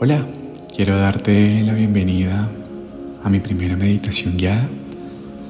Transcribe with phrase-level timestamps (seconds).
[0.00, 0.26] Hola,
[0.74, 2.50] quiero darte la bienvenida
[3.22, 4.68] a mi primera meditación guiada,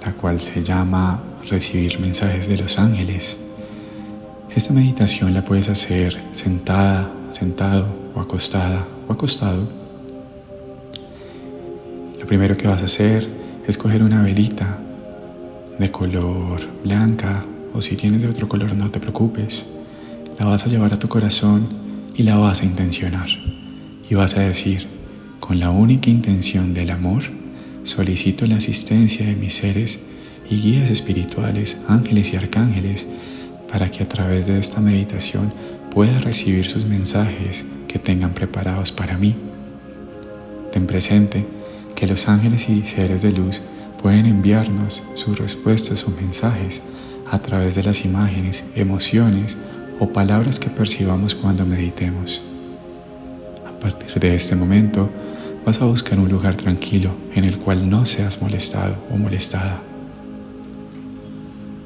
[0.04, 3.38] la cual se llama Recibir mensajes de los ángeles.
[4.54, 9.66] Esta meditación la puedes hacer sentada, sentado o acostada o acostado.
[12.20, 13.26] Lo primero que vas a hacer
[13.66, 14.78] es coger una velita
[15.78, 19.72] de color blanca o si tienes de otro color no te preocupes.
[20.38, 21.66] La vas a llevar a tu corazón
[22.14, 23.43] y la vas a intencionar
[24.08, 24.86] y vas a decir,
[25.40, 27.22] con la única intención del amor,
[27.84, 30.00] solicito la asistencia de mis seres
[30.48, 33.06] y guías espirituales, ángeles y arcángeles,
[33.70, 35.52] para que a través de esta meditación
[35.90, 39.36] pueda recibir sus mensajes que tengan preparados para mí.
[40.72, 41.46] Ten presente
[41.94, 43.62] que los ángeles y seres de luz
[44.02, 46.82] pueden enviarnos sus respuestas o mensajes
[47.30, 49.56] a través de las imágenes, emociones
[49.98, 52.42] o palabras que percibamos cuando meditemos.
[53.84, 55.10] A partir de este momento,
[55.66, 59.78] vas a buscar un lugar tranquilo en el cual no seas molestado o molestada.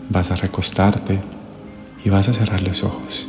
[0.08, 1.18] Vas a recostarte
[2.04, 3.26] y vas a cerrar los ojos.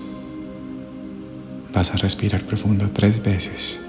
[1.73, 3.83] Vas a respirar profundo tres veces.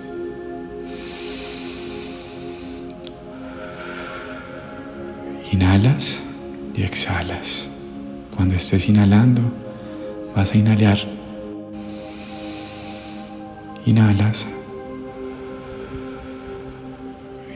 [5.53, 6.23] Inhalas
[6.75, 7.69] y exhalas.
[8.35, 9.43] Cuando estés inhalando,
[10.35, 10.97] vas a inhalar.
[13.85, 14.47] Inhalas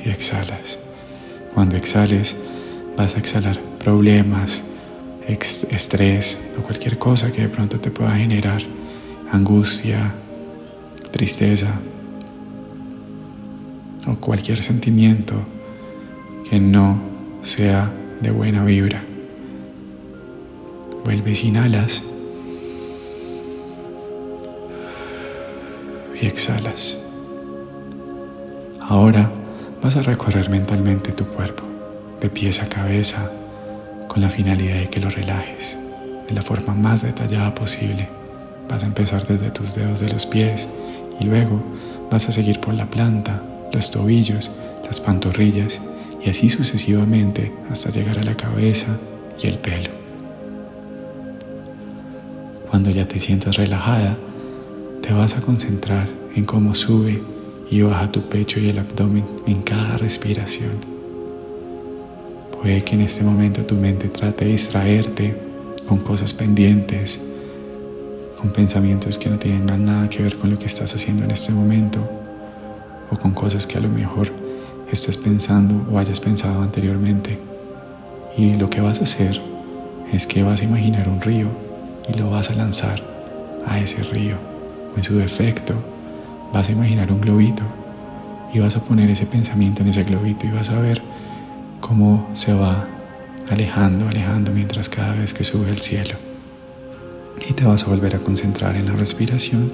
[0.05, 0.78] y exhalas.
[1.55, 2.36] Cuando exhales,
[2.97, 4.62] vas a exhalar problemas,
[5.28, 8.62] estrés o cualquier cosa que de pronto te pueda generar
[9.32, 10.14] angustia,
[11.10, 11.80] tristeza
[14.06, 15.34] o cualquier sentimiento
[16.48, 17.00] que no
[17.42, 19.02] sea de buena vibra.
[21.05, 22.02] Vuelves, inhalas
[26.20, 26.98] y exhalas.
[28.80, 29.30] Ahora
[29.85, 31.63] vas a recorrer mentalmente tu cuerpo,
[32.19, 33.31] de pies a cabeza,
[34.09, 35.77] con la finalidad de que lo relajes
[36.27, 38.09] de la forma más detallada posible.
[38.67, 40.71] Vas a empezar desde tus dedos de los pies
[41.21, 41.62] y luego
[42.11, 43.43] vas a seguir por la planta,
[43.75, 44.50] los tobillos,
[44.87, 45.83] las pantorrillas
[46.25, 48.97] y así sucesivamente hasta llegar a la cabeza
[49.39, 49.91] y el pelo.
[52.71, 54.17] Cuando ya te sientas relajada,
[55.03, 57.34] te vas a concentrar en cómo sube
[57.70, 60.72] y baja tu pecho y el abdomen en cada respiración.
[62.52, 65.36] Puede que en este momento tu mente trate de distraerte
[65.88, 67.20] con cosas pendientes,
[68.38, 71.52] con pensamientos que no tienen nada que ver con lo que estás haciendo en este
[71.52, 71.98] momento,
[73.10, 74.31] o con cosas que a lo mejor
[74.91, 77.38] estés pensando o hayas pensado anteriormente.
[78.36, 79.41] Y lo que vas a hacer
[80.12, 81.48] es que vas a imaginar un río
[82.08, 83.02] y lo vas a lanzar
[83.66, 84.36] a ese río,
[84.94, 85.75] o en su defecto,
[86.54, 87.65] vas a imaginar un globito
[88.53, 91.03] y vas a poner ese pensamiento en ese globito y vas a ver
[91.81, 92.87] cómo se va
[93.50, 96.14] alejando, alejando mientras cada vez que sube el cielo.
[97.47, 99.72] Y te vas a volver a concentrar en la respiración,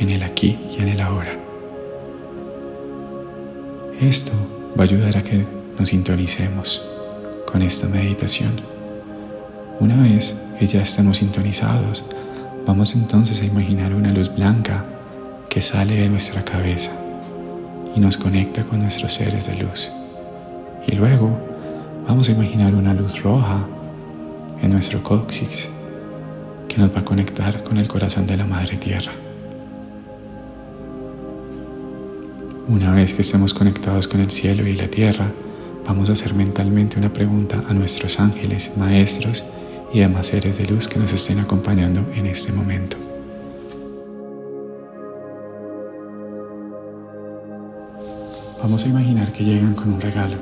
[0.00, 1.38] en el aquí y en el ahora.
[4.00, 4.32] Esto
[4.76, 5.46] va a ayudar a que
[5.78, 6.84] nos sintonicemos
[7.46, 8.50] con esta meditación.
[9.78, 12.04] Una vez que ya estemos sintonizados,
[12.66, 14.84] vamos entonces a imaginar una luz blanca
[15.56, 16.90] que sale de nuestra cabeza
[17.94, 19.90] y nos conecta con nuestros seres de luz.
[20.86, 21.30] Y luego
[22.06, 23.66] vamos a imaginar una luz roja
[24.60, 25.70] en nuestro coxis
[26.68, 29.12] que nos va a conectar con el corazón de la Madre Tierra.
[32.68, 35.32] Una vez que estemos conectados con el cielo y la tierra,
[35.86, 39.42] vamos a hacer mentalmente una pregunta a nuestros ángeles, maestros
[39.90, 42.98] y demás seres de luz que nos estén acompañando en este momento.
[48.62, 50.38] Vamos a imaginar que llegan con un regalo.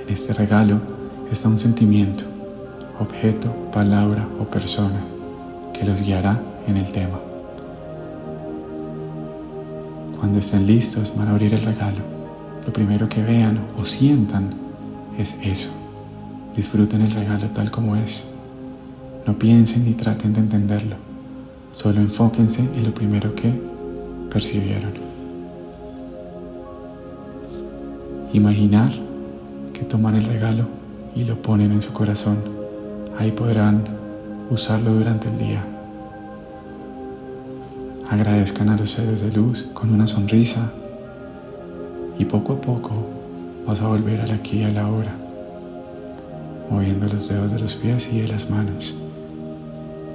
[0.00, 0.80] En este regalo
[1.30, 2.24] está un sentimiento,
[2.98, 5.00] objeto, palabra o persona
[5.74, 7.20] que los guiará en el tema.
[10.18, 11.98] Cuando estén listos van a abrir el regalo.
[12.66, 14.54] Lo primero que vean o sientan
[15.18, 15.68] es eso.
[16.56, 18.32] Disfruten el regalo tal como es.
[19.26, 20.96] No piensen ni traten de entenderlo.
[21.72, 23.52] Solo enfóquense en lo primero que
[24.30, 25.15] percibieron.
[28.36, 28.92] Imaginar
[29.72, 30.66] que toman el regalo
[31.14, 32.36] y lo ponen en su corazón.
[33.18, 33.82] Ahí podrán
[34.50, 35.64] usarlo durante el día.
[38.10, 40.70] Agradezcan a los seres de luz con una sonrisa
[42.18, 43.06] y poco a poco
[43.66, 45.16] vas a volver al aquí y a la hora,
[46.70, 49.00] moviendo los dedos de los pies y de las manos.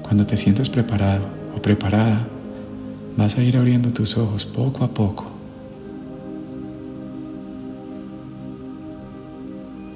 [0.04, 1.24] Cuando te sientas preparado
[1.58, 2.28] o preparada,
[3.18, 5.31] vas a ir abriendo tus ojos poco a poco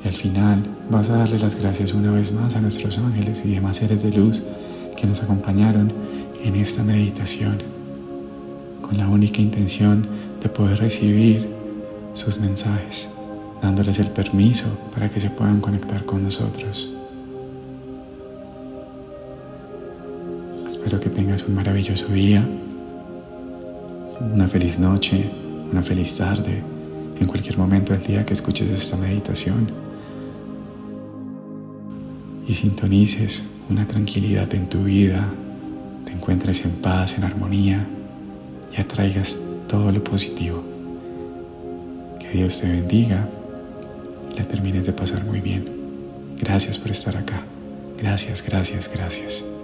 [0.06, 3.56] Y al final vas a darle las gracias una vez más a nuestros ángeles y
[3.56, 4.44] demás seres de luz
[4.96, 5.92] que nos acompañaron
[6.44, 7.58] en esta meditación,
[8.84, 10.08] con la única intención
[10.44, 11.50] de poder recibir
[12.14, 13.10] sus mensajes,
[13.64, 16.88] dándoles el permiso para que se puedan conectar con nosotros.
[20.68, 22.48] Espero que tengas un maravilloso día,
[24.22, 25.28] una feliz noche,
[25.72, 26.62] una feliz tarde,
[27.20, 29.85] en cualquier momento del día que escuches esta meditación
[32.48, 35.28] y sintonices una tranquilidad en tu vida,
[36.06, 37.88] te encuentres en paz, en armonía
[38.76, 40.64] y atraigas todo lo positivo.
[42.20, 43.28] Que Dios te bendiga
[44.34, 45.66] y la termines de pasar muy bien.
[46.40, 47.42] Gracias por estar acá.
[47.98, 49.55] Gracias, gracias, gracias.